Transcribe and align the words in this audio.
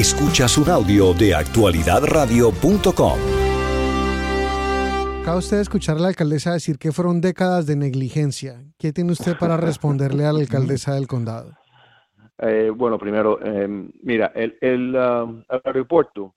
Escuchas 0.00 0.56
un 0.56 0.70
audio 0.70 1.12
de 1.12 1.34
actualidadradio.com. 1.34 3.18
Acaba 5.20 5.36
usted 5.36 5.56
de 5.58 5.62
escuchar 5.62 5.98
a 5.98 6.00
la 6.00 6.08
alcaldesa 6.08 6.54
decir 6.54 6.78
que 6.78 6.90
fueron 6.90 7.20
décadas 7.20 7.66
de 7.66 7.76
negligencia. 7.76 8.64
¿Qué 8.78 8.94
tiene 8.94 9.12
usted 9.12 9.36
para 9.38 9.58
responderle 9.58 10.24
a 10.24 10.32
la 10.32 10.40
alcaldesa 10.40 10.94
del 10.94 11.06
condado? 11.06 11.52
Eh, 12.38 12.70
bueno, 12.74 12.98
primero, 12.98 13.40
eh, 13.44 13.68
mira, 14.02 14.32
el, 14.34 14.56
el, 14.62 14.96
uh, 14.96 15.44
aeropuerto, 15.62 16.34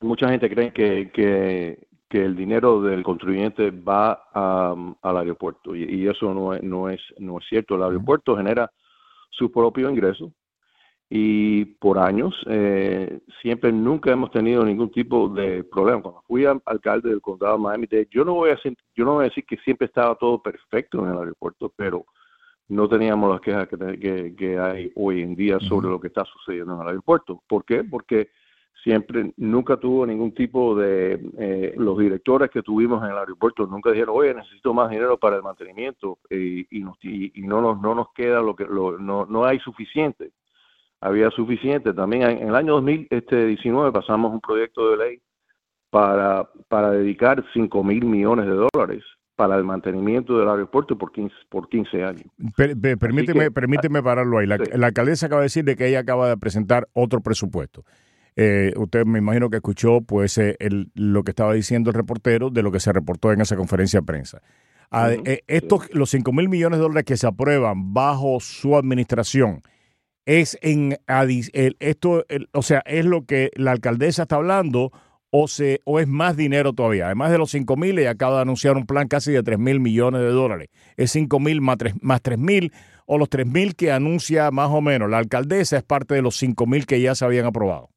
mucha 0.00 0.30
gente 0.30 0.48
cree 0.48 0.72
que, 0.72 1.10
que, 1.12 1.86
que, 2.08 2.24
el 2.24 2.34
dinero 2.34 2.80
del 2.80 3.02
contribuyente 3.02 3.72
va 3.72 4.22
um, 4.34 4.94
al 5.02 5.18
aeropuerto 5.18 5.76
y, 5.76 5.84
y, 5.84 6.08
eso 6.08 6.32
no 6.32 6.54
es, 6.54 6.62
no, 6.62 6.88
es, 6.88 7.02
no 7.18 7.40
es 7.40 7.44
cierto. 7.46 7.74
El 7.74 7.82
aeropuerto 7.82 8.34
genera 8.34 8.72
su 9.28 9.52
propio 9.52 9.90
ingreso 9.90 10.32
y 11.10 11.64
por 11.64 11.98
años 11.98 12.34
eh, 12.48 13.20
siempre 13.42 13.72
nunca 13.72 14.10
hemos 14.10 14.30
tenido 14.30 14.64
ningún 14.64 14.90
tipo 14.90 15.28
de 15.28 15.64
problema. 15.64 16.02
Cuando 16.02 16.22
fui 16.26 16.44
alcalde 16.44 17.10
del 17.10 17.20
condado 17.20 17.56
de 17.56 17.62
Miami-Dade, 17.62 18.08
yo 18.10 18.24
no 18.24 18.34
voy 18.34 18.50
a 18.50 18.54
decir, 18.54 18.76
yo 18.96 19.04
no 19.04 19.14
voy 19.14 19.22
a 19.22 19.28
decir 19.28 19.44
que 19.44 19.56
siempre 19.58 19.86
estaba 19.86 20.14
todo 20.16 20.42
perfecto 20.42 21.04
en 21.04 21.12
el 21.12 21.18
aeropuerto, 21.18 21.72
pero 21.76 22.06
no 22.68 22.88
teníamos 22.88 23.30
las 23.30 23.40
quejas 23.40 23.68
que, 23.68 24.34
que, 24.36 24.58
hay 24.58 24.90
hoy 24.94 25.22
en 25.22 25.34
día 25.34 25.60
sobre 25.60 25.88
lo 25.88 26.00
que 26.00 26.08
está 26.08 26.24
sucediendo 26.24 26.74
en 26.74 26.80
el 26.80 26.88
aeropuerto. 26.88 27.42
¿Por 27.46 27.64
qué? 27.64 27.84
Porque 27.84 28.30
siempre, 28.82 29.32
nunca 29.36 29.76
tuvo 29.76 30.06
ningún 30.06 30.32
tipo 30.32 30.74
de, 30.74 31.20
eh, 31.38 31.74
los 31.76 31.98
directores 31.98 32.50
que 32.50 32.62
tuvimos 32.62 33.02
en 33.04 33.10
el 33.10 33.18
aeropuerto 33.18 33.66
nunca 33.66 33.90
dijeron, 33.90 34.16
oye, 34.16 34.34
necesito 34.34 34.72
más 34.72 34.90
dinero 34.90 35.18
para 35.18 35.36
el 35.36 35.42
mantenimiento 35.42 36.18
y, 36.30 36.60
y, 36.70 36.84
y, 37.02 37.42
no, 37.42 37.60
nos, 37.60 37.80
no 37.80 37.94
nos 37.94 38.12
queda 38.14 38.40
lo 38.40 38.56
que, 38.56 38.64
lo, 38.64 38.98
no, 38.98 39.26
no 39.26 39.44
hay 39.44 39.58
suficiente. 39.60 40.32
Había 41.04 41.30
suficiente. 41.30 41.92
También 41.92 42.22
en, 42.22 42.48
el 42.48 42.56
año 42.56 42.74
2019 42.80 43.92
pasamos 43.92 44.32
un 44.32 44.40
proyecto 44.40 44.90
de 44.90 44.96
ley 44.96 45.22
para, 45.90 46.48
para 46.68 46.90
dedicar 46.90 47.44
5 47.52 47.84
mil 47.84 48.04
millones 48.06 48.46
de 48.46 48.66
dólares 48.72 49.04
para 49.36 49.56
el 49.56 49.64
mantenimiento 49.64 50.38
del 50.38 50.48
aeropuerto 50.48 50.96
por 50.96 51.12
15, 51.12 51.34
por 51.50 51.68
15 51.68 52.04
años. 52.04 52.24
permíteme, 52.98 53.50
permíteme 53.50 54.02
pararlo 54.02 54.38
ahí. 54.38 54.46
La, 54.46 54.58
la, 54.72 54.86
alcaldesa 54.86 55.26
acaba 55.26 55.42
de 55.42 55.46
decir 55.46 55.64
de 55.64 55.76
que 55.76 55.88
ella 55.88 56.00
acaba 56.00 56.28
de 56.28 56.38
presentar 56.38 56.88
otro 56.94 57.20
presupuesto. 57.20 57.84
Eh, 58.36 58.72
usted 58.76 59.04
me 59.04 59.18
imagino 59.18 59.50
que 59.50 59.56
escuchó 59.56 60.00
pues 60.00 60.38
eh, 60.38 60.56
el, 60.58 60.90
lo 60.94 61.22
que 61.22 61.32
estaba 61.32 61.52
diciendo 61.52 61.90
el 61.90 61.94
reportero 61.94 62.48
de 62.48 62.62
lo 62.62 62.72
que 62.72 62.80
se 62.80 62.92
reportó 62.92 63.30
en 63.32 63.42
esa 63.42 63.56
conferencia 63.56 64.00
de 64.00 64.06
prensa. 64.06 64.40
Uh 64.90 64.96
-huh, 64.96 65.22
eh, 65.28 65.42
estos, 65.46 65.84
sí. 65.84 65.90
los 65.92 66.10
5 66.10 66.32
mil 66.32 66.48
millones 66.48 66.78
de 66.78 66.82
dólares 66.82 67.04
que 67.04 67.16
se 67.16 67.26
aprueban 67.26 67.92
bajo 67.92 68.40
su 68.40 68.76
administración, 68.76 69.60
es 70.26 70.58
en 70.62 70.96
el, 71.06 71.76
esto, 71.80 72.24
el, 72.28 72.48
o 72.52 72.62
sea, 72.62 72.82
es 72.86 73.04
lo 73.04 73.24
que 73.24 73.50
la 73.56 73.72
alcaldesa 73.72 74.22
está 74.22 74.36
hablando 74.36 74.90
o, 75.30 75.48
se, 75.48 75.80
o 75.84 75.98
es 75.98 76.06
más 76.06 76.36
dinero 76.36 76.72
todavía. 76.72 77.06
Además 77.06 77.32
de 77.32 77.38
los 77.38 77.50
5 77.50 77.76
mil, 77.76 77.98
ella 77.98 78.10
acaba 78.10 78.36
de 78.36 78.42
anunciar 78.42 78.76
un 78.76 78.86
plan 78.86 79.08
casi 79.08 79.32
de 79.32 79.42
3 79.42 79.58
mil 79.58 79.80
millones 79.80 80.20
de 80.20 80.28
dólares. 80.28 80.68
Es 80.96 81.10
5 81.10 81.40
mil 81.40 81.60
más 81.60 81.76
3 81.78 81.94
más 82.02 82.20
mil 82.38 82.70
o 83.06 83.18
los 83.18 83.28
3 83.28 83.46
mil 83.46 83.74
que 83.74 83.90
anuncia 83.90 84.50
más 84.50 84.70
o 84.70 84.80
menos. 84.80 85.10
La 85.10 85.18
alcaldesa 85.18 85.76
es 85.76 85.82
parte 85.82 86.14
de 86.14 86.22
los 86.22 86.36
5 86.36 86.66
mil 86.66 86.86
que 86.86 87.00
ya 87.00 87.14
se 87.14 87.24
habían 87.24 87.46
aprobado. 87.46 87.88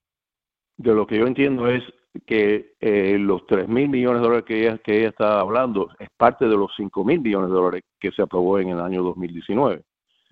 De 0.77 0.93
lo 0.93 1.05
que 1.05 1.19
yo 1.19 1.27
entiendo 1.27 1.69
es 1.69 1.83
que 2.25 2.73
eh, 2.79 3.17
los 3.19 3.45
3 3.45 3.67
mil 3.67 3.89
millones 3.89 4.21
de 4.21 4.27
dólares 4.27 4.45
que 4.47 4.59
ella, 4.61 4.79
que 4.79 4.99
ella 4.99 5.09
está 5.09 5.39
hablando 5.39 5.89
es 5.99 6.09
parte 6.17 6.45
de 6.45 6.57
los 6.57 6.71
5 6.75 7.05
mil 7.05 7.21
millones 7.21 7.49
de 7.49 7.55
dólares 7.55 7.83
que 7.99 8.11
se 8.11 8.23
aprobó 8.23 8.57
en 8.57 8.69
el 8.69 8.79
año 8.79 9.03
2019. 9.03 9.83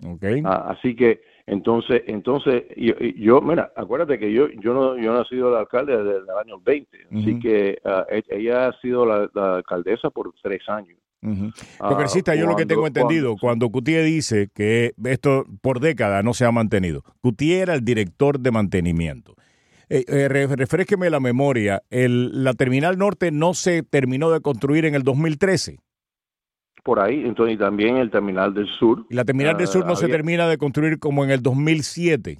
Okay. 0.04 0.42
Ah, 0.44 0.74
así 0.76 0.96
que 0.96 1.20
entonces, 1.46 2.02
entonces 2.08 2.64
yo, 2.76 2.94
yo, 2.98 3.40
mira, 3.40 3.72
acuérdate 3.76 4.18
que 4.18 4.32
yo 4.32 4.48
yo 4.60 4.74
no 4.74 4.98
yo 4.98 5.12
no 5.12 5.22
he 5.22 5.24
sido 5.26 5.50
la 5.50 5.60
alcalde 5.60 5.96
desde 5.96 6.18
el 6.18 6.30
año 6.30 6.60
20, 6.60 6.96
uh 6.96 7.14
-huh. 7.14 7.20
así 7.20 7.38
que 7.38 7.78
uh, 7.84 8.34
ella 8.34 8.68
ha 8.68 8.80
sido 8.80 9.06
la, 9.06 9.30
la, 9.32 9.56
alcaldesa 9.56 10.10
por 10.10 10.32
tres 10.42 10.68
años. 10.68 10.98
Uh 11.22 11.28
-huh. 11.28 11.52
Congresista, 11.78 12.32
uh, 12.32 12.34
yo 12.34 12.46
lo 12.46 12.56
que 12.56 12.66
tengo 12.66 12.84
entendido, 12.84 13.36
cuando, 13.36 13.68
cuando 13.68 13.70
Cutier 13.70 14.04
dice 14.04 14.48
que 14.52 14.92
esto 15.04 15.44
por 15.62 15.78
décadas 15.78 16.24
no 16.24 16.34
se 16.34 16.44
ha 16.44 16.50
mantenido, 16.50 17.02
Cutier 17.20 17.62
era 17.62 17.74
el 17.74 17.84
director 17.84 18.40
de 18.40 18.50
mantenimiento. 18.50 19.34
Eh, 19.88 20.04
eh, 20.08 20.28
refresqueme 20.28 21.10
la 21.10 21.20
memoria, 21.20 21.80
el, 21.90 22.42
la 22.42 22.54
Terminal 22.54 22.98
Norte 22.98 23.30
no 23.30 23.54
se 23.54 23.84
terminó 23.84 24.32
de 24.32 24.40
construir 24.40 24.84
en 24.84 24.96
el 24.96 25.04
2013 25.04 25.78
por 26.86 27.00
ahí, 27.00 27.24
entonces 27.24 27.56
y 27.56 27.58
también 27.58 27.96
el 27.96 28.12
terminal 28.12 28.54
del 28.54 28.68
sur. 28.78 29.04
Y 29.10 29.14
la 29.16 29.24
terminal 29.24 29.58
del 29.58 29.66
sur 29.66 29.84
no 29.84 29.94
uh, 29.94 29.96
se 29.96 30.06
termina 30.06 30.46
de 30.46 30.56
construir 30.56 31.00
como 31.00 31.24
en 31.24 31.30
el 31.30 31.42
2007. 31.42 32.38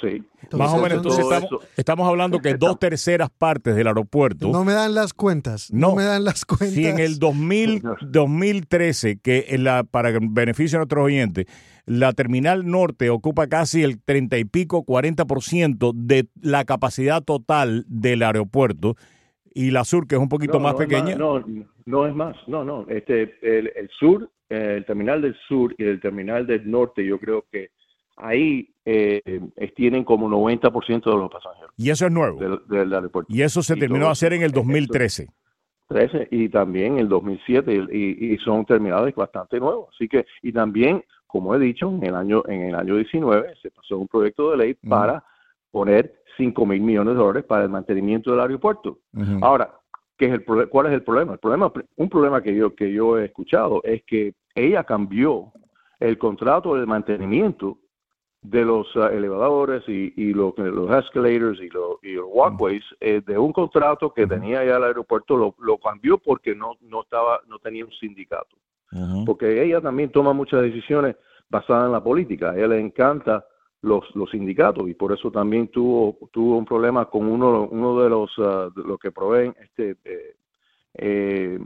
Sí. 0.00 0.22
Entonces, 0.42 0.58
Más 0.58 0.72
o 0.72 0.76
menos, 0.76 0.98
entonces 0.98 1.24
estamos, 1.24 1.66
estamos, 1.76 2.08
hablando 2.08 2.38
que 2.38 2.54
dos 2.54 2.78
terceras 2.80 3.30
partes 3.36 3.74
del 3.74 3.88
aeropuerto. 3.88 4.48
No 4.52 4.64
me 4.64 4.74
dan 4.74 4.94
las 4.94 5.12
cuentas. 5.12 5.72
No, 5.72 5.88
no 5.88 5.96
me 5.96 6.04
dan 6.04 6.22
las 6.22 6.44
cuentas. 6.44 6.70
Si 6.70 6.86
en 6.86 7.00
el 7.00 7.18
2000, 7.18 7.82
2013, 8.02 9.18
que 9.22 9.46
en 9.48 9.64
la, 9.64 9.82
para 9.82 10.16
beneficio 10.20 10.76
de 10.76 10.80
nuestros 10.82 11.04
oyentes, 11.04 11.46
la 11.84 12.12
terminal 12.12 12.70
norte 12.70 13.10
ocupa 13.10 13.48
casi 13.48 13.82
el 13.82 14.00
30 14.00 14.38
y 14.38 14.44
pico, 14.44 14.84
40% 14.84 15.92
de 15.96 16.28
la 16.40 16.64
capacidad 16.64 17.24
total 17.24 17.84
del 17.88 18.22
aeropuerto 18.22 18.94
y 19.54 19.70
la 19.70 19.84
sur, 19.84 20.06
que 20.06 20.14
es 20.14 20.20
un 20.20 20.28
poquito 20.28 20.54
no, 20.54 20.60
más 20.60 20.72
no 20.72 20.78
pequeña. 20.78 21.16
Más, 21.16 21.18
no, 21.18 21.44
no 21.86 22.06
es 22.06 22.14
más, 22.14 22.36
no, 22.46 22.64
no. 22.64 22.86
Este, 22.88 23.36
el, 23.42 23.72
el 23.74 23.88
sur, 23.98 24.30
eh, 24.48 24.74
el 24.78 24.84
terminal 24.84 25.22
del 25.22 25.36
sur 25.46 25.74
y 25.78 25.84
el 25.84 26.00
terminal 26.00 26.46
del 26.46 26.70
norte, 26.70 27.04
yo 27.04 27.18
creo 27.18 27.44
que 27.50 27.70
ahí 28.16 28.72
eh, 28.84 29.22
tienen 29.76 30.04
como 30.04 30.28
90% 30.28 31.04
de 31.04 31.16
los 31.16 31.30
pasajeros. 31.30 31.70
Y 31.76 31.90
eso 31.90 32.06
es 32.06 32.12
nuevo. 32.12 32.38
Del, 32.38 32.58
del 32.68 32.92
aeropuerto. 32.92 33.32
Y 33.32 33.42
eso 33.42 33.62
se 33.62 33.76
y 33.76 33.78
terminó 33.78 34.06
de 34.06 34.12
hacer 34.12 34.32
en 34.32 34.42
el 34.42 34.52
2013. 34.52 35.28
13 35.88 36.28
y 36.30 36.48
también 36.50 36.94
en 36.94 36.98
el 37.00 37.08
2007 37.08 37.86
y, 37.90 38.34
y, 38.34 38.38
son 38.38 38.64
terminales 38.66 39.14
bastante 39.14 39.58
nuevos. 39.58 39.88
Así 39.94 40.06
que, 40.06 40.26
y 40.42 40.52
también, 40.52 41.02
como 41.26 41.54
he 41.54 41.58
dicho, 41.58 41.88
en 41.88 42.04
el 42.04 42.14
año, 42.14 42.42
en 42.46 42.62
el 42.62 42.74
año 42.74 42.96
19 42.96 43.54
se 43.60 43.70
pasó 43.70 43.96
un 43.96 44.06
proyecto 44.06 44.50
de 44.50 44.56
ley 44.58 44.76
mm. 44.82 44.88
para 44.88 45.24
poner 45.70 46.17
5 46.38 46.64
mil 46.64 46.80
millones 46.80 47.14
de 47.14 47.20
dólares 47.20 47.44
para 47.44 47.64
el 47.64 47.68
mantenimiento 47.68 48.30
del 48.30 48.40
aeropuerto. 48.40 49.00
Uh 49.12 49.20
-huh. 49.20 49.38
Ahora, 49.42 49.74
¿qué 50.16 50.26
es 50.26 50.32
el 50.32 50.68
¿cuál 50.70 50.86
es 50.86 50.92
el 50.92 51.02
problema? 51.02 51.34
El 51.34 51.38
problema, 51.38 51.70
un 51.96 52.08
problema 52.08 52.40
que 52.42 52.54
yo, 52.54 52.74
que 52.74 52.90
yo 52.90 53.18
he 53.18 53.26
escuchado 53.26 53.82
es 53.84 54.02
que 54.04 54.32
ella 54.54 54.84
cambió 54.84 55.52
el 56.00 56.16
contrato 56.16 56.76
de 56.76 56.86
mantenimiento 56.86 57.78
de 58.40 58.64
los 58.64 58.94
uh, 58.94 59.06
elevadores 59.06 59.82
y, 59.88 60.14
y 60.16 60.32
los, 60.32 60.56
los, 60.56 60.90
escalators 61.04 61.60
y, 61.60 61.68
lo, 61.70 61.98
y 62.02 62.12
los 62.12 62.26
walkways 62.28 62.84
uh 62.92 62.94
-huh. 62.94 62.96
eh, 63.00 63.22
de 63.26 63.36
un 63.36 63.52
contrato 63.52 64.12
que 64.14 64.22
uh 64.22 64.26
-huh. 64.26 64.28
tenía 64.28 64.64
ya 64.64 64.76
el 64.76 64.84
aeropuerto 64.84 65.36
lo, 65.36 65.54
lo, 65.58 65.76
cambió 65.78 66.18
porque 66.18 66.54
no 66.54 66.76
no 66.80 67.02
estaba 67.02 67.40
no 67.48 67.58
tenía 67.58 67.84
un 67.84 67.92
sindicato 67.92 68.56
porque 69.26 69.62
ella 69.62 69.82
también 69.82 70.10
toma 70.10 70.32
muchas 70.32 70.62
decisiones 70.62 71.14
basadas 71.50 71.86
en 71.86 71.92
la 71.92 72.02
política 72.02 72.50
a 72.50 72.56
ella 72.56 72.68
le 72.68 72.80
encanta 72.80 73.44
los, 73.82 74.04
los 74.14 74.30
sindicatos 74.30 74.88
y 74.88 74.94
por 74.94 75.12
eso 75.12 75.30
también 75.30 75.68
tuvo 75.68 76.16
tuvo 76.32 76.58
un 76.58 76.64
problema 76.64 77.06
con 77.06 77.26
uno 77.26 77.68
uno 77.70 78.00
de 78.00 78.10
los 78.10 78.36
uh, 78.38 78.72
de 78.74 78.82
los 78.82 78.98
que 78.98 79.12
proveen 79.12 79.54
este 79.60 79.96
eh, 80.04 80.36
eh, 80.94 81.58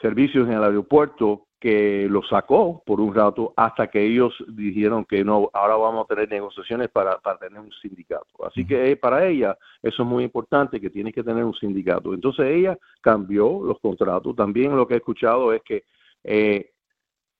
servicios 0.00 0.48
en 0.48 0.54
el 0.54 0.64
aeropuerto 0.64 1.46
que 1.64 2.06
lo 2.10 2.22
sacó 2.24 2.82
por 2.84 3.00
un 3.00 3.14
rato 3.14 3.54
hasta 3.56 3.86
que 3.86 4.04
ellos 4.04 4.34
dijeron 4.48 5.06
que 5.06 5.24
no 5.24 5.48
ahora 5.54 5.76
vamos 5.76 6.04
a 6.04 6.14
tener 6.14 6.28
negociaciones 6.28 6.90
para, 6.90 7.16
para 7.20 7.38
tener 7.38 7.58
un 7.58 7.72
sindicato. 7.80 8.44
Así 8.44 8.60
uh 8.60 8.64
-huh. 8.64 8.68
que 8.68 8.90
eh, 8.90 8.96
para 8.96 9.26
ella 9.26 9.56
eso 9.82 10.02
es 10.02 10.08
muy 10.08 10.24
importante 10.24 10.78
que 10.78 10.90
tiene 10.90 11.10
que 11.10 11.22
tener 11.22 11.42
un 11.42 11.54
sindicato. 11.54 12.12
Entonces 12.12 12.44
ella 12.50 12.76
cambió 13.00 13.62
los 13.64 13.80
contratos. 13.80 14.36
También 14.36 14.76
lo 14.76 14.86
que 14.86 14.92
he 14.92 14.98
escuchado 14.98 15.54
es 15.54 15.62
que 15.62 15.84
eh, 16.22 16.73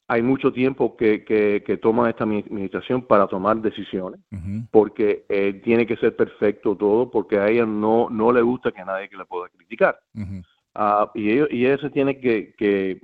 hay 0.06 0.22
mucho 0.22 0.52
tiempo 0.52 0.96
que, 0.96 1.24
que, 1.24 1.62
que, 1.66 1.76
toma 1.78 2.10
esta 2.10 2.24
administración 2.24 3.02
para 3.02 3.26
tomar 3.26 3.56
decisiones, 3.56 4.20
uh 4.32 4.36
-huh. 4.36 4.68
porque 4.70 5.24
eh, 5.28 5.60
tiene 5.64 5.86
que 5.86 5.96
ser 5.96 6.14
perfecto 6.14 6.76
todo, 6.76 7.10
porque 7.10 7.38
a 7.38 7.48
ella 7.48 7.64
no, 7.64 8.10
no 8.10 8.30
le 8.30 8.42
gusta 8.42 8.70
que 8.70 8.84
nadie 8.84 9.08
que 9.08 9.16
le 9.16 9.24
pueda 9.24 9.48
criticar. 9.48 9.98
Uh 10.14 10.20
-huh. 10.20 10.44
uh, 10.76 11.10
y, 11.14 11.30
ellos, 11.30 11.48
y 11.50 11.64
ella 11.66 11.78
se 11.78 11.90
tiene 11.90 12.20
que, 12.20 12.54
que, 12.58 13.00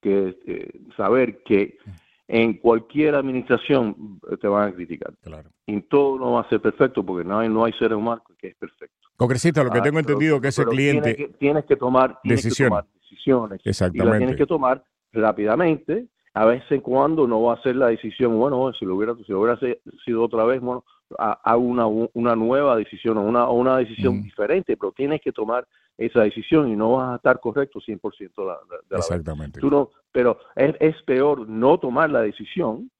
que 0.00 0.38
eh, 0.46 0.80
saber 0.96 1.42
que 1.44 1.76
en 2.28 2.54
cualquier 2.54 3.14
administración 3.14 4.20
te 4.40 4.48
van 4.48 4.68
a 4.68 4.74
criticar. 4.74 5.12
Claro. 5.22 5.50
Y 5.66 5.80
todo 5.82 6.18
no 6.18 6.32
va 6.32 6.42
a 6.42 6.48
ser 6.48 6.60
perfecto, 6.60 7.04
porque 7.04 7.26
no 7.26 7.40
hay, 7.40 7.48
no 7.48 7.64
hay 7.64 7.72
ser 7.72 7.92
humano 7.94 8.22
que 8.38 8.48
es 8.48 8.56
perfecto. 8.56 8.94
Congresista, 9.16 9.64
lo 9.64 9.70
que 9.70 9.80
tengo 9.80 9.98
entendido 9.98 10.36
pero, 10.36 10.42
que 10.42 10.48
ese 10.48 10.64
cliente... 10.64 11.14
Tienes 11.14 11.32
que, 11.32 11.38
tienes 11.38 11.64
que 11.64 11.76
tomar, 11.76 12.20
tienes 12.22 12.44
decisiones. 12.44 12.78
Que 12.78 12.84
tomar 12.84 13.00
decisiones. 13.00 13.60
Exactamente. 13.64 14.06
Y 14.06 14.10
las 14.10 14.18
tienes 14.18 14.36
que 14.36 14.46
tomar 14.46 14.84
rápidamente, 15.16 16.08
a 16.34 16.44
veces 16.44 16.82
cuando 16.82 17.26
no 17.26 17.42
va 17.42 17.54
a 17.54 17.62
ser 17.62 17.76
la 17.76 17.88
decisión, 17.88 18.38
bueno, 18.38 18.70
si 18.78 18.84
lo 18.84 18.94
hubiera, 18.96 19.14
si 19.14 19.32
lo 19.32 19.40
hubiera 19.40 19.58
sido 20.04 20.22
otra 20.22 20.44
vez, 20.44 20.60
bueno, 20.60 20.84
hago 21.18 21.62
una, 21.62 21.86
una 21.86 22.36
nueva 22.36 22.76
decisión 22.76 23.16
o 23.16 23.22
una, 23.22 23.48
una 23.48 23.78
decisión 23.78 24.22
diferente, 24.22 24.76
pero 24.76 24.92
tienes 24.92 25.20
que 25.22 25.32
tomar 25.32 25.66
esa 25.96 26.20
decisión 26.22 26.68
y 26.68 26.76
no 26.76 26.92
vas 26.92 27.12
a 27.12 27.16
estar 27.16 27.40
correcto 27.40 27.80
100% 27.80 28.18
de 28.18 28.44
la, 28.44 28.58
de 28.88 28.96
Exactamente. 28.96 29.60
Tú 29.60 29.70
no, 29.70 29.90
pero 30.12 30.38
es, 30.54 30.74
es 30.78 31.02
peor 31.04 31.48
no 31.48 31.78
tomar 31.78 32.10
la 32.10 32.20
decisión 32.20 32.90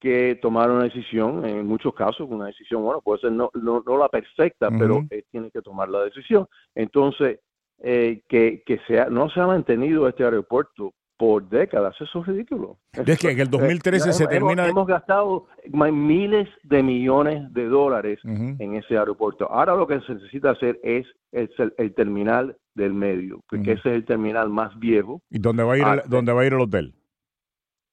que 0.00 0.38
tomar 0.40 0.70
una 0.70 0.84
decisión, 0.84 1.44
en 1.44 1.66
muchos 1.66 1.92
casos 1.92 2.28
una 2.30 2.46
decisión, 2.46 2.82
bueno, 2.82 3.02
puede 3.02 3.20
ser 3.20 3.32
no, 3.32 3.50
no, 3.54 3.98
la 3.98 4.08
perfecta, 4.08 4.70
pero 4.70 5.04
tiene 5.30 5.50
que 5.50 5.60
tomar 5.60 5.88
la 5.88 6.04
decisión. 6.04 6.46
Entonces, 6.74 7.40
eh, 7.80 8.22
que, 8.28 8.62
que 8.64 8.78
sea, 8.86 9.06
no 9.10 9.28
se 9.28 9.40
ha 9.40 9.46
mantenido 9.46 10.08
este 10.08 10.24
aeropuerto 10.24 10.94
por 11.18 11.46
décadas, 11.48 11.94
eso 12.00 12.20
es 12.20 12.26
ridículo. 12.26 12.78
Es 12.92 13.18
que 13.18 13.30
en 13.30 13.40
el 13.40 13.50
2013 13.50 14.12
se 14.12 14.26
termina... 14.26 14.66
Hemos, 14.66 14.86
gastado 14.86 15.46
miles 15.72 16.48
de 16.62 16.82
millones 16.82 17.52
de 17.52 17.66
dólares 17.66 18.20
en 18.24 18.74
ese 18.74 18.96
aeropuerto. 18.96 19.50
Ahora 19.50 19.74
lo 19.74 19.86
que 19.86 20.00
se 20.00 20.14
necesita 20.14 20.50
hacer 20.50 20.78
es 20.82 21.06
el, 21.32 21.50
el 21.76 21.94
terminal 21.94 22.56
del 22.74 22.94
medio, 22.94 23.42
porque 23.50 23.72
ese 23.72 23.90
es 23.90 23.96
el 23.96 24.04
terminal 24.04 24.48
más 24.48 24.78
viejo. 24.78 25.20
¿Y 25.28 25.40
dónde 25.40 25.64
va 25.64 25.74
a 25.74 25.78
ir, 25.78 25.84
el, 25.84 26.08
dónde 26.08 26.32
va 26.32 26.42
a 26.42 26.46
ir 26.46 26.52
el 26.54 26.60
hotel? 26.60 26.94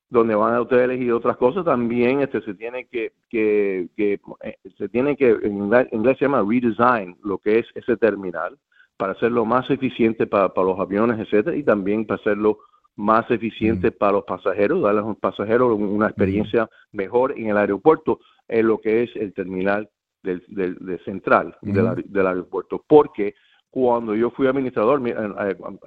donde 0.10 0.36
van 0.36 0.54
a 0.54 0.62
hoteles 0.62 1.02
y 1.02 1.10
otras 1.12 1.36
cosas 1.38 1.66
también 1.66 2.22
este 2.22 2.42
se 2.42 2.54
tiene 2.54 2.86
que, 2.86 3.12
que, 3.30 3.90
que 3.98 4.20
eh, 4.44 4.58
se 4.78 4.88
tiene 4.88 5.18
que 5.18 5.30
en 5.30 5.58
inglés 5.58 6.18
se 6.18 6.26
llama 6.26 6.46
redesign 6.48 7.18
lo 7.24 7.40
que 7.40 7.60
es 7.60 7.66
ese 7.74 7.98
terminal 7.98 8.58
para 8.98 9.14
hacerlo 9.14 9.46
más 9.46 9.70
eficiente 9.70 10.28
para, 10.28 10.52
los 10.56 10.80
aviones 10.80 11.20
etcétera 11.20 11.56
y 11.56 11.64
también 11.64 12.06
para 12.06 12.22
hacerlo 12.22 12.60
más 12.96 13.30
eficiente 13.30 13.92
para 13.92 14.14
los 14.14 14.24
pasajeros 14.24 14.82
darles 14.82 15.04
a 15.04 15.08
los 15.08 15.18
pasajeros 15.18 15.78
una 15.78 16.08
experiencia 16.08 16.70
mejor 16.92 17.34
en 17.38 17.50
el 17.50 17.58
aeropuerto 17.58 18.20
en 18.48 18.68
lo 18.68 18.80
que 18.80 19.04
es 19.04 19.16
el 19.16 19.34
terminal 19.34 19.90
del, 20.24 20.44
del, 20.48 21.02
central 21.04 21.58
del, 21.62 22.28
aeropuerto 22.28 22.84
porque 22.88 23.36
cuando 23.70 24.16
yo 24.16 24.32
fui 24.32 24.48
administrador 24.48 25.06
eh, 25.08 25.16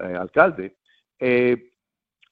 eh, 0.01 0.17
alcalde 0.17 0.77
eh, 1.19 1.71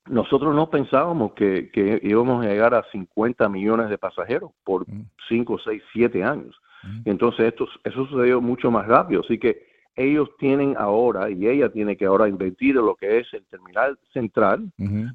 nosotros 0.08 0.54
no 0.54 0.70
pensábamos 0.70 1.32
que, 1.32 1.70
íbamos 2.02 2.44
a 2.44 2.48
llegar 2.48 2.74
a 2.74 2.84
50 2.92 3.48
millones 3.48 3.90
de 3.90 3.98
pasajeros 3.98 4.52
por 4.64 4.86
5, 5.28 5.58
6, 5.64 5.82
7 5.92 6.22
años. 6.22 6.56
Mm. 6.84 7.00
Entonces 7.06 7.46
esto, 7.46 7.66
eso 7.82 8.06
sucedió 8.06 8.40
mucho 8.40 8.70
más 8.70 8.86
rápido. 8.86 9.22
Así 9.22 9.38
que 9.38 9.66
ellos 9.96 10.28
tienen 10.38 10.76
ahora, 10.76 11.30
y 11.30 11.48
ella 11.48 11.70
tiene 11.70 11.96
que 11.96 12.04
ahora 12.04 12.28
invertir 12.28 12.76
en 12.76 12.84
lo 12.84 12.94
que 12.94 13.18
es 13.18 13.32
el 13.32 13.44
terminal 13.46 13.98
central 14.12 14.70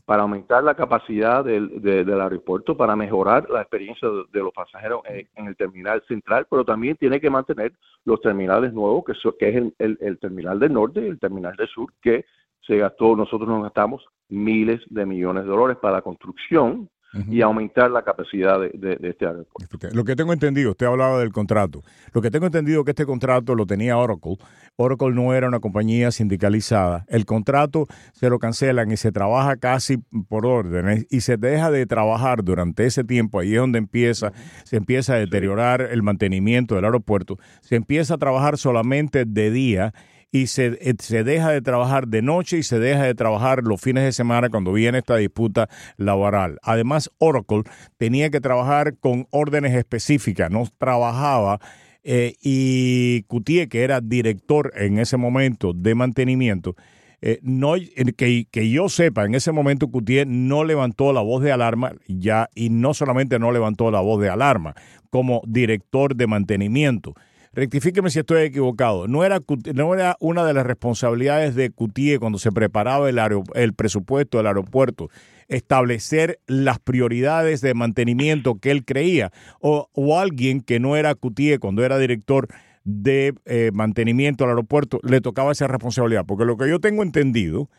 para 0.06 0.24
aumentar 0.24 0.64
la 0.64 0.74
capacidad 0.74 1.46
del, 1.46 1.82
del, 1.82 2.20
aeropuerto, 2.20 2.76
para 2.76 2.96
mejorar 2.96 3.48
la 3.50 3.62
experiencia 3.62 4.10
de, 4.10 4.40
los 4.40 4.52
pasajeros 4.52 5.02
en, 5.06 5.48
el 5.48 5.56
terminal 5.56 6.02
central, 6.08 6.48
pero 6.50 6.66
también 6.66 6.98
tiene 6.98 7.22
que 7.22 7.30
mantener 7.30 7.74
los 8.06 8.20
terminales 8.22 8.74
nuevos, 8.74 9.06
que, 9.06 9.14
que 9.40 9.50
es 9.50 9.56
el, 9.78 9.98
el 10.02 10.18
terminal 10.18 10.60
del 10.60 10.74
norte 10.74 11.02
y 11.02 11.08
el 11.08 11.20
terminal 11.20 11.56
del 11.56 11.68
sur, 11.68 11.94
que 12.02 12.26
se 12.66 12.78
gastó, 12.78 13.16
nosotros 13.16 13.48
nos 13.48 13.64
gastamos 13.64 14.04
miles 14.30 14.82
de 14.90 15.06
millones 15.06 15.44
de 15.44 15.50
dólares 15.50 15.78
para 15.80 15.96
la 15.96 16.02
construcción 16.02 16.90
y 17.28 17.42
aumentar 17.42 17.92
la 17.92 18.04
capacidad 18.04 18.60
de, 18.60 18.98
este 19.04 19.26
aeropuerto. 19.26 19.90
Lo 19.92 20.04
que 20.06 20.16
tengo 20.16 20.34
entendido, 20.34 20.72
usted 20.72 20.86
hablaba 20.86 21.20
del 21.20 21.32
contrato. 21.32 21.84
Lo 22.14 22.22
que 22.22 22.32
tengo 22.32 22.46
entendido 22.46 22.86
que 22.86 22.92
este 22.92 23.06
contrato 23.06 23.56
lo 23.56 23.66
tenía 23.66 23.98
Oracle. 23.98 24.38
Oracle 24.78 25.12
no 25.12 25.34
era 25.34 25.48
una 25.48 25.60
compañía 25.60 26.12
sindicalizada. 26.12 27.06
El 27.10 27.26
contrato 27.26 27.88
se 28.14 28.30
lo 28.30 28.40
cancelan 28.40 28.92
y 28.92 28.98
se 28.98 29.12
trabaja 29.12 29.58
casi 29.58 29.98
por 30.30 30.46
órdenes 30.46 31.06
y 31.10 31.22
se 31.22 31.38
deja 31.38 31.70
de 31.70 31.86
trabajar 31.86 32.44
durante 32.44 32.86
ese 32.86 33.04
tiempo. 33.04 33.40
Ahí 33.40 33.54
es 33.54 33.60
donde 33.60 33.80
empieza, 33.80 34.32
se 34.64 34.78
empieza 34.78 35.14
a 35.14 35.18
deteriorar 35.18 35.82
el 35.82 36.04
mantenimiento 36.04 36.76
del 36.76 36.86
aeropuerto. 36.86 37.38
Se 37.62 37.76
empieza 37.76 38.14
a 38.14 38.18
trabajar 38.18 38.58
solamente 38.58 39.26
de 39.26 39.52
día 39.52 39.94
y 40.32 40.48
se, 40.48 40.78
eh, 40.82 40.96
se, 41.00 41.24
deja 41.24 41.52
de 41.52 41.62
trabajar 41.62 42.08
de 42.08 42.22
noche 42.22 42.58
y 42.58 42.64
se 42.64 42.80
deja 42.80 43.04
de 43.04 43.16
trabajar 43.16 43.64
los 43.64 43.82
fines 43.82 44.04
de 44.06 44.12
semana 44.14 44.50
cuando 44.50 44.72
viene 44.72 45.00
esta 45.00 45.18
disputa 45.18 45.70
laboral. 45.98 46.58
Además, 46.64 47.12
Oracle 47.18 47.64
tenía 47.98 48.30
que 48.30 48.40
trabajar 48.40 48.98
con 48.98 49.28
órdenes 49.32 49.76
específicas, 49.76 50.50
no 50.50 50.64
trabajaba 50.78 51.60
eh, 52.04 52.36
y 52.42 53.24
Cutier, 53.24 53.68
que 53.68 53.84
era 53.84 54.02
director 54.02 54.72
en 54.76 54.98
ese 55.00 55.18
momento 55.18 55.74
de 55.74 55.94
mantenimiento, 55.96 56.76
eh, 57.24 57.40
no, 57.44 57.74
que, 58.18 58.48
que, 58.50 58.70
yo 58.72 58.90
sepa, 58.90 59.26
en 59.26 59.36
ese 59.36 59.52
momento 59.52 59.90
Cutier 59.90 60.26
no 60.26 60.64
levantó 60.64 61.14
la 61.14 61.22
voz 61.22 61.44
de 61.44 61.52
alarma 61.52 61.94
ya 62.08 62.50
y 62.56 62.72
no 62.72 62.96
solamente 62.96 63.38
no 63.38 63.52
levantó 63.52 63.92
la 63.92 64.00
voz 64.00 64.20
de 64.22 64.30
alarma 64.30 64.74
como 65.12 65.44
director 65.46 66.16
de 66.16 66.26
mantenimiento, 66.26 67.14
rectifíqueme 67.54 68.10
si 68.10 68.20
estoy 68.20 68.44
equivocado, 68.44 69.08
no 69.08 69.24
era, 69.24 69.40
no 69.74 69.94
era 69.94 70.16
una 70.20 70.46
de 70.46 70.54
las 70.54 70.66
responsabilidades 70.66 71.56
de 71.56 71.70
Cutier 71.70 72.20
cuando 72.20 72.40
se 72.40 72.52
preparaba 72.52 73.10
el, 73.10 73.74
presupuesto 73.74 74.38
del 74.38 74.48
aeropuerto 74.48 75.10
establecer 75.48 76.40
las 76.48 76.80
prioridades 76.80 77.60
de 77.60 77.74
mantenimiento 77.74 78.56
que 78.56 78.72
él 78.72 78.86
creía, 78.86 79.32
o, 79.60 79.90
alguien 80.18 80.62
que 80.62 80.80
no 80.80 80.96
era 80.96 81.14
Cutier 81.14 81.60
cuando 81.60 81.84
era 81.84 81.98
director 81.98 82.48
de 82.86 83.34
eh, 83.46 83.72
mantenimiento 83.74 84.46
al 84.46 84.52
aeropuerto, 84.52 85.00
le 85.04 85.20
tocaba 85.20 85.52
esa 85.52 85.68
responsabilidad, 85.68 86.26
porque 86.26 86.46
lo 86.46 86.56
que 86.56 86.70
yo 86.70 86.80
tengo 86.80 87.04
entendido, 87.04 87.70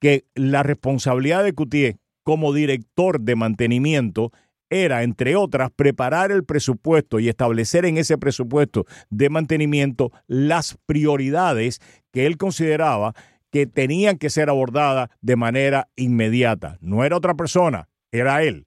que 0.00 0.24
la 0.34 0.62
responsabilidad 0.62 1.44
de 1.44 1.54
Cutier 1.54 1.96
como 2.24 2.52
director 2.52 3.20
de 3.20 3.36
mantenimiento 3.36 4.32
era, 4.82 5.02
entre 5.02 5.36
otras, 5.36 5.70
preparar 5.70 6.32
el 6.32 6.44
presupuesto 6.44 7.20
y 7.20 7.28
establecer 7.28 7.84
en 7.84 7.98
ese 7.98 8.18
presupuesto 8.18 8.84
de 9.10 9.30
mantenimiento 9.30 10.10
las 10.26 10.78
prioridades 10.86 11.80
que 12.12 12.26
él 12.26 12.36
consideraba 12.36 13.14
que 13.50 13.66
tenían 13.66 14.18
que 14.18 14.30
ser 14.30 14.50
abordadas 14.50 15.10
de 15.20 15.36
manera 15.36 15.86
inmediata. 15.94 16.76
No 16.80 17.04
era 17.04 17.16
otra 17.16 17.34
persona, 17.34 17.88
era 18.10 18.42
él. 18.42 18.66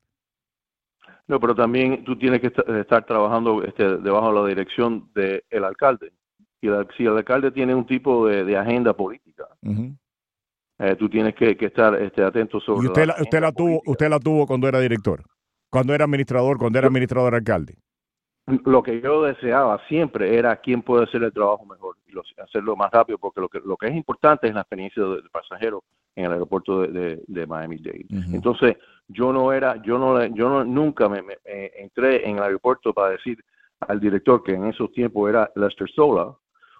No, 1.27 1.41
pero 1.41 1.53
también 1.53 2.05
tú 2.05 2.17
tienes 2.17 2.39
que 2.39 2.47
estar 2.47 3.05
trabajando 3.05 3.63
este, 3.63 3.97
debajo 3.97 4.29
de 4.31 4.41
la 4.41 4.47
dirección 4.47 5.09
del 5.13 5.63
alcalde. 5.65 6.13
Y 6.61 6.69
si 6.95 7.03
el 7.03 7.17
alcalde 7.17 7.51
tiene 7.51 7.75
un 7.75 7.85
tipo 7.85 8.27
de, 8.27 8.57
agenda 8.57 8.93
política, 8.93 9.45
eh, 10.79 10.95
tú 10.97 11.09
tienes 11.09 11.35
que, 11.35 11.57
estar 11.59 12.01
este, 12.01 12.23
atento 12.23 12.59
sobre. 12.61 12.85
¿Y 12.85 12.87
usted 12.87 13.09
usted 13.19 13.41
la 13.41 13.51
tuvo, 13.51 13.81
usted 13.85 14.09
la 14.09 14.19
tuvo 14.19 14.47
cuando 14.47 14.69
era 14.69 14.79
director? 14.79 15.21
Cuando 15.69 15.93
era 15.93 16.05
administrador, 16.05 16.57
cuando 16.57 16.79
era 16.79 16.87
administrador 16.87 17.35
alcalde. 17.35 17.77
Lo 18.65 18.81
que 18.81 19.01
yo 19.01 19.23
deseaba 19.23 19.81
siempre 19.89 20.37
era 20.37 20.55
quién 20.55 20.81
puede 20.81 21.03
hacer 21.03 21.21
el 21.21 21.33
trabajo 21.33 21.65
mejor 21.65 21.97
y 22.07 22.13
hacerlo 22.41 22.77
más 22.77 22.89
rápido, 22.91 23.17
porque 23.17 23.41
lo 23.41 23.49
que, 23.49 23.59
lo 23.59 23.75
que 23.75 23.87
es 23.87 23.95
importante 23.95 24.47
es 24.47 24.53
la 24.53 24.61
experiencia 24.61 25.03
del 25.03 25.29
pasajero 25.29 25.83
en 26.15 26.25
el 26.25 26.31
aeropuerto 26.31 26.81
de, 26.81 27.45
Miami-Dade. 27.47 28.05
Entonces, 28.33 28.77
yo 29.07 29.33
no 29.33 29.51
era, 29.51 29.81
yo 29.83 29.97
no, 29.99 30.25
yo 30.27 30.49
no, 30.49 30.63
nunca 30.63 31.09
me, 31.09 31.21
eh, 31.45 31.73
entré 31.77 32.27
en 32.27 32.37
el 32.37 32.43
aeropuerto 32.43 32.93
para 32.93 33.11
decir 33.11 33.43
al 33.81 33.99
director 33.99 34.41
que 34.43 34.53
en 34.53 34.65
esos 34.65 34.91
tiempos 34.93 35.29
era 35.29 35.51
Lester 35.55 35.89
Sola, 35.91 36.33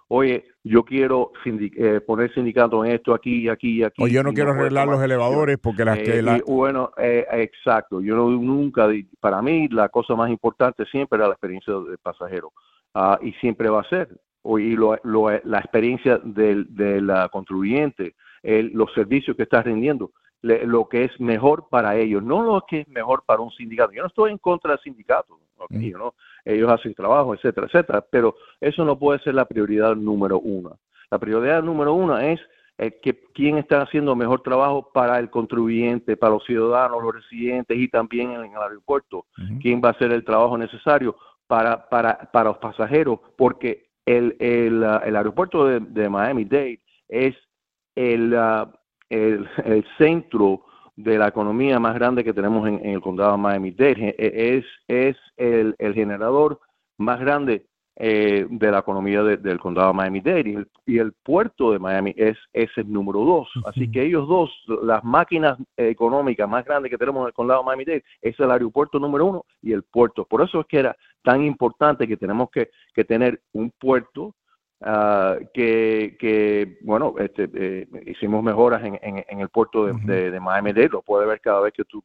oye, 0.08 0.44
yo 0.64 0.84
quiero 0.84 1.32
eh, 1.44 2.00
poner 2.06 2.32
sindicato 2.34 2.84
en 2.84 2.92
esto, 2.92 3.14
aquí, 3.14 3.42
y 3.42 3.48
aquí, 3.48 3.78
y 3.78 3.82
aquí. 3.84 4.02
O 4.02 4.08
yo 4.08 4.22
no 4.22 4.32
quiero 4.32 4.52
arreglar 4.52 4.88
los 4.88 5.02
elevadores 5.02 5.58
porque 5.58 5.84
las 5.84 5.98
que... 5.98 6.18
Eh, 6.18 6.42
bueno, 6.46 6.90
eh, 6.96 7.26
exacto. 7.32 8.00
Yo 8.00 8.16
no, 8.16 8.30
nunca, 8.30 8.88
para 9.20 9.40
mí 9.42 9.68
la 9.68 9.88
cosa 9.88 10.14
más 10.14 10.30
importante 10.30 10.84
siempre 10.86 11.18
era 11.18 11.28
la 11.28 11.34
experiencia 11.34 11.74
del 11.74 11.98
pasajero. 11.98 12.52
Ah, 12.94 13.18
y 13.22 13.32
siempre 13.34 13.68
va 13.68 13.80
a 13.80 13.88
ser. 13.88 14.08
Y 14.44 14.76
lo, 14.76 14.96
la 15.44 15.58
experiencia 15.58 16.18
del, 16.24 16.74
del 16.74 17.10
contribuyente, 17.30 18.14
los 18.42 18.92
servicios 18.94 19.36
que 19.36 19.42
está 19.42 19.62
rindiendo 19.62 20.12
lo 20.42 20.88
que 20.88 21.04
es 21.04 21.20
mejor 21.20 21.68
para 21.68 21.96
ellos, 21.96 22.22
no 22.22 22.42
lo 22.42 22.64
que 22.66 22.80
es 22.80 22.88
mejor 22.88 23.24
para 23.26 23.40
un 23.40 23.50
sindicato. 23.50 23.92
Yo 23.92 24.02
no 24.02 24.08
estoy 24.08 24.30
en 24.30 24.38
contra 24.38 24.72
del 24.72 24.80
sindicato, 24.80 25.38
mm. 25.68 25.84
ellos 26.44 26.70
hacen 26.70 26.94
trabajo, 26.94 27.34
etcétera, 27.34 27.66
etcétera, 27.66 28.04
pero 28.10 28.36
eso 28.60 28.84
no 28.84 28.98
puede 28.98 29.18
ser 29.20 29.34
la 29.34 29.46
prioridad 29.46 29.96
número 29.96 30.38
uno. 30.38 30.78
La 31.10 31.18
prioridad 31.18 31.62
número 31.62 31.94
uno 31.94 32.18
es 32.18 32.40
eh, 32.76 33.00
que 33.02 33.24
quién 33.34 33.58
está 33.58 33.82
haciendo 33.82 34.14
mejor 34.14 34.42
trabajo 34.42 34.92
para 34.92 35.18
el 35.18 35.30
contribuyente, 35.30 36.16
para 36.16 36.34
los 36.34 36.44
ciudadanos, 36.44 37.02
los 37.02 37.14
residentes 37.14 37.76
y 37.76 37.88
también 37.88 38.30
en, 38.30 38.52
el 38.52 38.62
aeropuerto. 38.62 39.26
Quién 39.60 39.80
va 39.84 39.88
a 39.88 39.92
hacer 39.92 40.12
el 40.12 40.24
trabajo 40.24 40.56
necesario 40.56 41.16
para, 41.48 41.88
para, 41.88 42.30
para 42.30 42.50
los 42.50 42.58
pasajeros, 42.58 43.18
porque 43.36 43.88
el, 44.06 44.36
el, 44.38 44.84
el 45.04 45.16
aeropuerto 45.16 45.66
de, 45.66 46.08
Miami-Dade 46.08 46.80
es 47.08 47.34
el, 47.96 48.32
uh, 48.32 48.70
el, 49.10 49.48
centro 49.96 50.62
de 50.96 51.18
la 51.18 51.28
economía 51.28 51.78
más 51.78 51.94
grande 51.94 52.24
que 52.24 52.32
tenemos 52.32 52.66
en, 52.68 52.84
el 52.84 53.00
condado 53.00 53.32
de 53.32 53.38
Miami-Dade. 53.38 54.14
E, 54.18 54.56
es, 54.58 54.64
es 54.88 55.16
el, 55.36 55.76
generador 55.94 56.60
más 56.96 57.20
grande 57.20 57.66
eh, 57.96 58.46
de 58.48 58.70
la 58.70 58.78
economía 58.78 59.22
del 59.22 59.58
condado 59.58 59.88
de 59.88 59.94
Miami-Dade 59.94 60.66
y, 60.86 60.98
el, 60.98 61.12
puerto 61.22 61.72
de 61.72 61.78
Miami 61.78 62.14
es, 62.16 62.36
es 62.52 62.70
el 62.76 62.92
número 62.92 63.20
dos. 63.20 63.48
Así 63.66 63.90
que 63.90 64.02
ellos 64.02 64.26
dos, 64.28 64.50
las 64.82 65.04
máquinas 65.04 65.58
económicas 65.76 66.48
más 66.48 66.64
grandes 66.64 66.90
que 66.90 66.98
tenemos 66.98 67.22
en 67.22 67.28
el 67.28 67.32
condado 67.32 67.60
de 67.60 67.66
Miami-Dade 67.66 68.04
es 68.22 68.38
el 68.40 68.50
aeropuerto 68.50 68.98
número 68.98 69.26
uno 69.26 69.44
y 69.62 69.72
el 69.72 69.82
puerto. 69.82 70.24
Por 70.24 70.42
eso 70.42 70.60
es 70.60 70.66
que 70.66 70.78
era 70.78 70.96
tan 71.22 71.44
importante 71.44 72.08
que 72.08 72.16
tenemos 72.16 72.50
que, 72.50 72.70
que 72.94 73.04
tener 73.04 73.40
un 73.52 73.70
puerto 73.70 74.34
Ah, 74.80 75.36
que, 75.52 76.16
que, 76.20 76.78
bueno, 76.82 77.14
este, 77.18 77.50
eh, 77.52 77.88
hicimos 78.06 78.44
mejoras 78.44 78.84
en, 78.84 78.96
en, 79.02 79.40
el 79.40 79.48
puerto 79.48 79.86
de, 79.86 80.30
de, 80.30 80.38
Miami-Dade, 80.38 80.90
lo 80.90 81.02
puedes 81.02 81.26
ver 81.28 81.40
cada 81.40 81.60
vez 81.62 81.72
que 81.72 81.84
tú, 81.84 82.04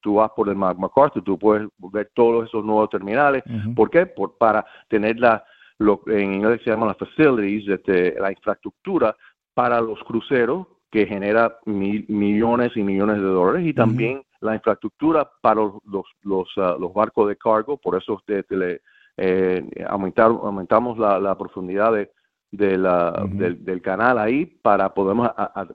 tú 0.00 0.14
vas 0.14 0.30
por 0.36 0.50
el 0.50 0.56
McMaster, 0.56 1.22
tú 1.22 1.38
puedes 1.38 1.66
ver 1.78 2.10
todos 2.14 2.46
esos 2.46 2.62
nuevos 2.62 2.90
terminales. 2.90 3.42
¿Por 3.74 3.88
qué? 3.88 4.04
Por, 4.04 4.36
para 4.36 4.66
tener 4.88 5.18
la, 5.18 5.42
lo, 5.78 6.02
en 6.08 6.34
inglés 6.34 6.60
se 6.62 6.70
llama 6.70 6.86
las 6.86 6.98
facilities, 6.98 7.66
este, 7.68 8.20
la 8.20 8.32
infraestructura 8.32 9.16
para 9.54 9.80
los 9.80 9.98
cruceros 10.04 10.66
que 10.90 11.06
genera 11.06 11.58
millones 11.64 12.72
y 12.76 12.82
millones 12.82 13.16
de 13.16 13.22
dólares 13.22 13.66
y 13.66 13.72
también 13.72 14.22
la 14.40 14.54
infraestructura 14.54 15.28
para 15.40 15.62
los, 15.62 15.74
los, 15.84 16.06
los, 16.22 16.48
ah, 16.58 16.76
barcos 16.94 17.28
de 17.28 17.36
cargo, 17.36 17.78
por 17.78 17.96
eso 17.96 18.14
usted 18.14 18.44
le 18.50 18.82
eh, 19.18 19.64
aumentar, 19.88 20.26
aumentamos 20.30 20.96
la, 20.96 21.18
la 21.18 21.36
profundidad 21.36 21.92
de, 21.92 22.10
de 22.50 22.78
la, 22.78 23.26
del, 23.28 23.82
canal 23.82 24.18
ahí 24.18 24.46
para 24.46 24.94
podemos 24.94 25.28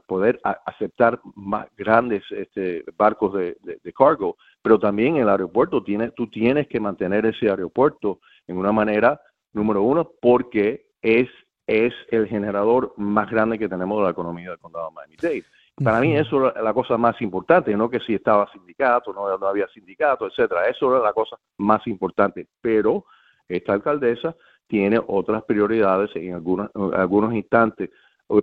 poder 0.07 0.39
aceptar 0.65 1.19
más 1.35 1.67
grandes 1.77 2.23
este, 2.31 2.83
barcos 2.97 3.33
de, 3.33 3.57
de, 3.61 3.93
cargo, 3.93 4.37
pero 4.61 4.79
también 4.79 5.17
el 5.17 5.29
aeropuerto 5.29 5.83
tiene, 5.83 6.11
tú 6.11 6.27
tienes 6.27 6.67
que 6.67 6.79
mantener 6.79 7.25
ese 7.25 7.49
aeropuerto 7.49 8.19
en 8.47 8.57
una 8.57 8.71
manera, 8.71 9.21
número 9.51 9.83
uno, 9.83 10.09
porque 10.21 10.87
es, 11.01 11.29
es 11.67 11.93
el 12.09 12.27
generador 12.27 12.93
más 12.97 13.29
grande 13.29 13.59
que 13.59 13.69
tenemos 13.69 13.99
de 13.99 14.05
la 14.05 14.11
economía 14.11 14.49
del 14.49 14.59
condado 14.59 14.87
de 14.89 14.95
Miami-Dade. 14.95 15.43
Para 15.83 15.99
mí 15.99 16.15
eso 16.15 16.49
es 16.55 16.63
la 16.63 16.73
cosa 16.73 16.97
más 16.97 17.19
importante, 17.21 17.75
no 17.75 17.89
que 17.89 17.99
si 17.99 18.13
estaba 18.13 18.49
sindicato, 18.51 19.11
no, 19.11 19.37
no 19.37 19.47
había 19.47 19.67
sindicato, 19.69 20.27
etcétera. 20.27 20.67
Eso 20.67 20.95
era 20.95 21.03
la 21.03 21.13
cosa 21.13 21.35
más 21.57 21.85
importante. 21.87 22.47
Pero 22.61 23.05
esta 23.47 23.73
alcaldesa 23.73 24.35
tiene 24.67 24.99
otras 25.07 25.43
prioridades 25.43 26.09
en 26.15 26.33
algunos, 26.33 26.69
algunos 26.93 27.33
instantes, 27.33 27.89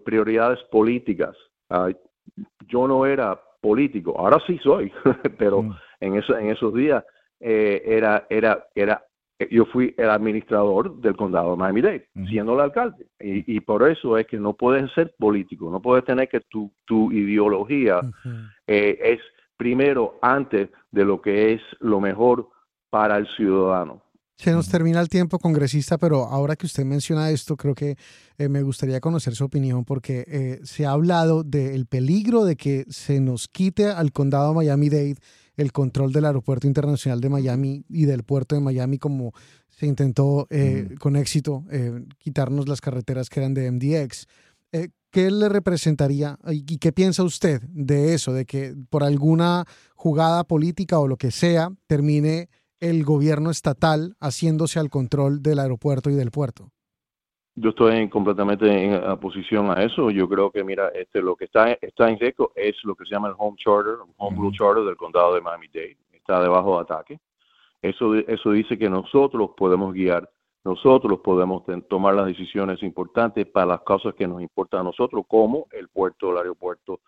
prioridades 0.04 0.62
políticas. 0.70 1.36
yo 2.68 2.86
no 2.86 3.06
era 3.06 3.40
político, 3.60 4.14
ahora 4.18 4.38
sí 4.46 4.58
soy, 4.62 4.92
pero 5.38 5.62
mm. 5.62 5.76
en, 6.00 6.16
eso, 6.16 6.36
en 6.36 6.50
esos 6.50 6.74
días 6.74 7.04
eh, 7.40 7.82
era, 7.84 8.26
era, 8.30 8.66
era, 8.74 9.02
yo 9.50 9.64
fui 9.66 9.94
el 9.96 10.10
administrador 10.10 11.00
del 11.00 11.16
condado 11.16 11.52
de 11.52 11.56
Miami-Dade, 11.56 12.08
siendo 12.28 12.54
el 12.54 12.60
alcalde. 12.60 13.06
Y, 13.18 13.60
por 13.60 13.88
eso 13.88 14.18
es 14.18 14.26
que 14.26 14.38
no 14.38 14.54
puedes 14.54 14.90
ser 14.92 15.14
político, 15.18 15.70
no 15.70 15.80
puedes 15.80 16.04
tener 16.04 16.28
que 16.28 16.40
tu, 16.40 16.70
tu 16.84 17.10
ideología 17.10 18.00
eh, 18.66 18.98
es 19.02 19.20
primero 19.56 20.18
antes 20.22 20.68
de 20.90 21.04
lo 21.04 21.20
que 21.20 21.54
es 21.54 21.62
lo 21.80 22.00
mejor 22.00 22.48
para 22.90 23.16
el 23.16 23.26
ciudadano. 23.28 24.02
Se 24.42 24.52
nos 24.52 24.70
termina 24.70 25.02
el 25.02 25.10
tiempo, 25.10 25.38
congresista, 25.38 25.98
pero 25.98 26.24
ahora 26.24 26.56
que 26.56 26.64
usted 26.64 26.82
menciona 26.86 27.30
esto, 27.30 27.58
creo 27.58 27.74
que 27.74 27.98
eh, 28.38 28.48
me 28.48 28.62
gustaría 28.62 28.98
conocer 28.98 29.34
su 29.34 29.44
opinión 29.44 29.84
porque 29.84 30.24
eh, 30.26 30.60
se 30.62 30.86
ha 30.86 30.92
hablado 30.92 31.44
del 31.44 31.84
peligro 31.84 32.46
de 32.46 32.56
que 32.56 32.86
se 32.88 33.20
nos 33.20 33.48
quite 33.48 33.88
al 33.88 34.12
condado 34.12 34.54
Miami-Dade 34.54 35.16
el 35.58 35.72
control 35.72 36.14
del 36.14 36.24
aeropuerto 36.24 36.66
internacional 36.66 37.20
de 37.20 37.28
Miami 37.28 37.84
y 37.90 38.06
del 38.06 38.24
puerto 38.24 38.54
de 38.54 38.62
Miami 38.62 38.96
como 38.96 39.34
se 39.68 39.84
intentó 39.84 40.46
eh, 40.48 40.88
con 40.98 41.16
éxito 41.16 41.66
quitarnos 42.16 42.66
las 42.66 42.80
carreteras 42.80 43.28
que 43.28 43.40
eran 43.40 43.52
de 43.52 43.70
MDX. 43.70 44.26
¿Qué 45.10 45.30
le 45.30 45.50
representaría 45.50 46.38
y 46.48 46.78
qué 46.78 46.92
piensa 46.92 47.24
usted 47.24 47.60
de 47.68 48.14
eso, 48.14 48.32
de 48.32 48.46
que 48.46 48.74
por 48.88 49.04
alguna 49.04 49.66
jugada 49.96 50.44
política 50.44 50.98
o 50.98 51.08
lo 51.08 51.18
que 51.18 51.30
sea 51.30 51.70
termine 51.88 52.48
el 52.80 53.04
gobierno 53.04 53.50
estatal 53.50 54.16
haciéndose 54.20 54.78
al 54.78 54.90
control 54.90 55.42
del 55.42 55.58
aeropuerto 55.58 56.10
y 56.10 56.14
del 56.14 56.30
puerto? 56.30 56.70
Yo 57.56 57.70
estoy 57.70 58.08
completamente 58.08 58.66
en 58.66 58.94
oposición 58.94 59.70
a 59.70 59.82
eso. 59.82 60.10
Yo 60.10 60.28
creo 60.28 60.50
que, 60.50 60.64
mira, 60.64 60.88
este, 60.88 61.20
lo 61.20 61.36
que 61.36 61.44
está, 61.44 61.72
está 61.72 62.08
en 62.08 62.18
seco 62.18 62.52
es 62.54 62.76
lo 62.84 62.94
que 62.94 63.04
se 63.04 63.10
llama 63.10 63.28
el 63.28 63.34
Home 63.36 63.56
Charter, 63.58 63.96
Home 64.16 64.36
Rule 64.38 64.56
Charter 64.56 64.84
del 64.84 64.96
condado 64.96 65.34
de 65.34 65.40
Miami-Dade. 65.40 65.98
Está 66.12 66.40
debajo 66.40 66.76
de 66.76 66.82
ataque. 66.82 67.20
Eso, 67.82 68.14
eso 68.14 68.52
dice 68.52 68.78
que 68.78 68.88
nosotros 68.88 69.50
podemos 69.56 69.92
guiar, 69.92 70.30
nosotros 70.64 71.20
podemos 71.20 71.64
tomar 71.88 72.14
las 72.14 72.26
decisiones 72.26 72.82
importantes 72.82 73.46
para 73.46 73.66
las 73.66 73.80
cosas 73.80 74.14
que 74.14 74.28
nos 74.28 74.40
importan 74.42 74.80
a 74.80 74.84
nosotros, 74.84 75.24
como 75.26 75.66
el 75.72 75.88
puerto, 75.88 76.30
el 76.30 76.38
aeropuerto, 76.38 77.00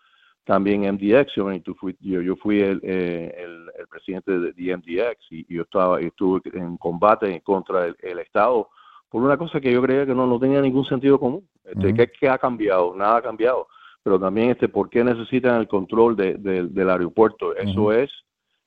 también 0.45 0.81
MDX, 0.81 1.35
yo, 1.35 1.51
yo, 1.99 2.35
fui 2.35 2.61
el, 2.61 2.81
eh, 2.83 3.33
el, 3.37 3.71
el, 3.79 3.87
presidente 3.87 4.31
de, 4.39 4.77
MDX 4.77 5.31
y, 5.31 5.53
yo 5.53 5.63
estaba 5.63 6.01
estuve 6.01 6.41
en 6.53 6.77
combate 6.77 7.41
contra 7.41 7.85
el, 7.85 7.95
el, 8.01 8.19
Estado 8.19 8.69
por 9.09 9.23
una 9.23 9.37
cosa 9.37 9.61
que 9.61 9.71
yo 9.71 9.81
creía 9.81 10.05
que 10.05 10.15
no, 10.15 10.27
no 10.27 10.39
tenía 10.39 10.59
ningún 10.61 10.85
sentido 10.85 11.19
común. 11.19 11.47
Este, 11.63 12.09
¿qué, 12.19 12.27
ha 12.27 12.37
cambiado? 12.37 12.93
Nada 12.95 13.17
ha 13.17 13.21
cambiado. 13.21 13.67
Pero 14.01 14.19
también, 14.19 14.49
este, 14.49 14.67
¿por 14.67 14.89
qué 14.89 15.03
necesitan 15.03 15.61
el 15.61 15.67
control 15.67 16.15
de, 16.15 16.33
del 16.35 16.89
aeropuerto? 16.89 17.55
Eso 17.55 17.93
es, 17.93 18.11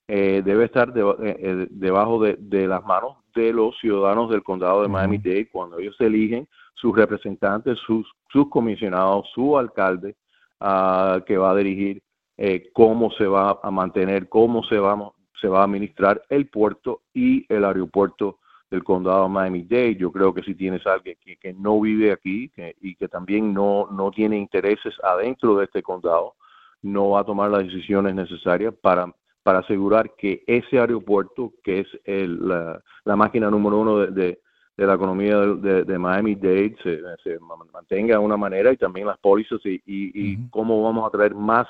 eh, 0.09 0.40
debe 0.45 0.64
estar 0.64 0.92
eh, 0.97 1.66
debajo 1.68 2.23
de, 2.23 2.37
de, 2.38 2.66
las 2.68 2.83
manos 2.85 3.16
de 3.35 3.52
los 3.52 3.76
ciudadanos 3.80 4.30
del 4.30 4.42
condado 4.42 4.83
de 4.83 4.88
Miami-Dade 4.88 5.50
cuando 5.50 5.78
ellos 5.78 5.97
eligen 5.99 6.49
sus 6.75 6.97
representantes, 6.97 7.78
sus, 7.87 8.06
sus 8.30 8.49
comisionados, 8.49 9.28
su 9.35 9.59
alcalde 9.59 10.14
que 10.58 11.36
va 11.36 11.50
a 11.50 11.56
dirigir 11.56 12.02
eh, 12.36 12.70
cómo 12.72 13.10
se 13.12 13.26
va 13.26 13.60
a 13.62 13.70
mantener, 13.70 14.28
cómo 14.28 14.62
se 14.64 14.78
va, 14.78 15.12
se 15.40 15.48
va 15.48 15.60
a 15.60 15.64
administrar 15.64 16.22
el 16.28 16.48
puerto 16.48 17.02
y 17.14 17.46
el 17.52 17.64
aeropuerto 17.64 18.38
del 18.70 18.84
condado 18.84 19.25
de 19.25 19.28
Miami-Dade. 19.30 19.96
Yo 19.96 20.10
creo 20.12 20.34
que 20.34 20.42
si 20.42 20.54
tienes 20.54 20.86
alguien 20.86 21.16
que, 21.25 21.36
que 21.36 21.52
no 21.54 21.80
vive 21.80 22.12
aquí 22.12 22.50
y 22.80 22.94
que 22.96 23.08
también 23.08 23.54
no, 23.54 23.88
no 23.90 24.10
tiene 24.10 24.36
intereses 24.36 24.94
adentro 25.02 25.56
de 25.56 25.64
este 25.64 25.82
condado, 25.82 26.34
no 26.82 27.10
va 27.10 27.20
a 27.20 27.25
tomar 27.25 27.50
las 27.50 27.64
decisiones 27.64 28.14
necesarias 28.14 28.75
para, 28.80 29.12
para 29.42 29.60
asegurar 29.60 30.14
que 30.16 30.42
ese 30.46 30.78
aeropuerto, 30.78 31.52
que 31.62 31.80
es 31.80 31.86
el, 32.04 32.48
la, 32.48 33.16
máquina 33.16 33.50
número 33.50 33.78
uno 33.78 33.98
de 33.98 34.40
la 34.85 34.95
economía 34.95 35.38
de, 35.38 35.85
de, 35.85 35.99
Miami-Dade 35.99 36.76
se, 36.83 37.00
se, 37.23 37.38
mantenga 37.73 38.18
de 38.18 38.25
una 38.25 38.37
manera 38.37 38.73
y 38.73 38.76
también 38.76 39.06
las 39.06 39.18
pólizas 39.18 39.61
y, 39.64 39.80
y, 39.87 40.49
cómo 40.50 40.83
vamos 40.83 41.06
a 41.06 41.11
traer 41.11 41.35
más, 41.35 41.66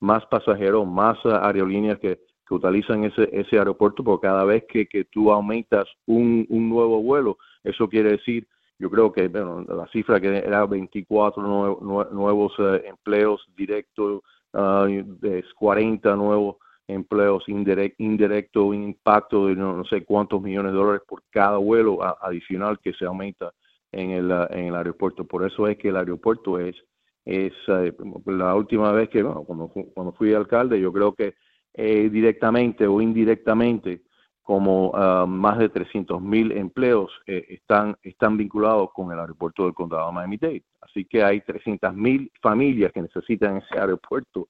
más 0.00 0.24
pasajeros, 0.26 0.86
más 0.86 1.18
aerolíneas 1.24 1.98
que, 1.98 2.18
que 2.48 2.54
utilizan 2.54 3.04
ese, 3.04 3.28
ese 3.32 3.58
aeropuerto, 3.58 4.02
porque 4.02 4.26
cada 4.26 4.44
vez 4.44 4.64
que, 4.68 4.86
que 4.86 5.04
tú 5.04 5.30
aumentas 5.30 5.86
un, 6.06 6.46
un 6.48 6.68
nuevo 6.70 7.02
vuelo, 7.02 7.36
eso 7.62 7.88
quiere 7.88 8.12
decir, 8.12 8.46
yo 8.78 8.90
creo 8.90 9.12
que 9.12 9.28
bueno, 9.28 9.64
la 9.68 9.86
cifra 9.88 10.20
que 10.20 10.38
era 10.38 10.64
24 10.64 11.42
nuevos 11.42 12.52
eh, 12.58 12.84
empleos 12.86 13.46
directos, 13.56 14.22
uh, 14.52 14.86
de 14.86 15.44
40 15.56 16.14
nuevos 16.16 16.56
empleos 16.88 17.48
indirect, 17.48 18.00
indirecto, 18.00 18.66
un 18.66 18.82
impacto 18.82 19.46
de 19.46 19.56
no, 19.56 19.84
sé 19.84 20.04
cuántos 20.04 20.40
millones 20.42 20.72
de 20.72 20.78
dólares 20.78 21.02
por 21.06 21.22
cada 21.30 21.58
vuelo 21.58 21.98
adicional 22.22 22.78
que 22.80 22.92
se 22.92 23.04
aumenta 23.04 23.52
en 23.92 24.10
el, 24.10 24.30
en 24.50 24.66
el 24.66 24.76
aeropuerto. 24.76 25.24
Por 25.24 25.44
eso 25.46 25.66
es 25.66 25.76
que 25.78 25.88
el 25.88 25.96
aeropuerto 25.96 26.58
es, 26.58 26.76
es 27.24 27.52
eh, 27.68 27.92
la 28.26 28.54
última 28.54 28.92
vez 28.92 29.08
que, 29.08 29.22
bueno, 29.22 29.42
cuando, 29.44 29.68
cuando 29.68 30.12
fui 30.12 30.32
alcalde, 30.32 30.80
yo 30.80 30.92
creo 30.92 31.14
que 31.14 31.34
eh, 31.74 32.08
directamente 32.10 32.86
o 32.86 33.00
indirectamente 33.00 34.02
como 34.46 34.92
ah, 34.94 35.26
más 35.26 35.58
de 35.58 35.68
300 35.68 36.22
mil 36.22 36.52
empleos 36.52 37.10
eh, 37.26 37.44
están, 37.48 37.96
están 38.02 38.36
vinculados 38.36 38.92
con 38.92 39.10
el 39.10 39.18
aeropuerto 39.18 39.64
del 39.64 39.74
condado 39.74 40.06
de 40.06 40.12
Miami-Dade. 40.12 40.62
Así 40.96 41.04
que 41.04 41.22
hay 41.22 41.42
300 41.42 41.94
mil 41.94 42.32
familias 42.40 42.90
que 42.90 43.02
necesitan 43.02 43.58
ese 43.58 43.78
aeropuerto 43.78 44.48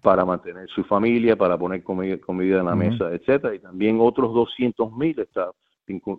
para 0.00 0.24
mantener 0.24 0.66
su 0.70 0.84
familia, 0.84 1.36
para 1.36 1.58
poner 1.58 1.82
comida, 1.82 2.16
en 2.60 2.64
la 2.64 2.74
mesa, 2.74 3.12
etcétera. 3.12 3.54
Y 3.54 3.58
también 3.58 3.98
otros 4.00 4.32
200 4.32 4.90
mil 4.96 5.18
están 5.20 5.50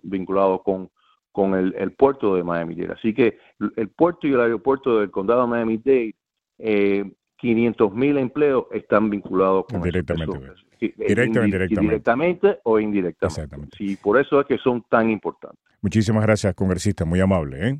vinculados 0.04 0.62
con, 0.62 0.92
con 1.32 1.56
el, 1.56 1.92
puerto 1.94 2.36
de 2.36 2.44
Miami-Dade. 2.44 2.94
Así 2.94 3.16
que 3.16 3.40
el 3.76 3.90
puerto 3.90 4.28
y 4.28 4.34
el 4.34 4.42
aeropuerto 4.42 5.00
del 5.00 5.10
condado 5.10 5.42
de 5.42 5.48
Miami-Dade, 5.48 6.16
eh, 6.60 7.12
500 7.38 7.94
mil 7.96 8.18
empleos 8.20 8.66
están 8.74 9.10
vinculados 9.10 9.66
con 9.66 9.82
directamente. 9.82 10.40
directamente, 10.80 11.68
directamente. 11.68 12.60
o 12.64 12.80
indirectamente. 12.80 13.42
Exactamente. 13.42 13.76
Sí, 13.76 13.98
por 13.98 14.20
eso 14.20 14.40
es 14.40 14.46
que 14.46 14.60
son 14.60 14.84
tan 14.88 15.10
importantes. 15.10 15.60
Muchísimas 15.82 16.24
gracias, 16.24 16.54
congresista, 16.54 17.06
muy 17.06 17.20
amable. 17.20 17.70
¿eh? 17.70 17.80